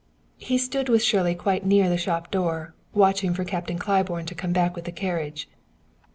[0.39, 4.51] He stood with Shirley quite near the shop door, watching for Captain Claiborne to come
[4.51, 5.47] back with the carriage.